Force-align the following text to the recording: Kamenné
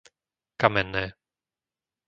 Kamenné 0.57 1.05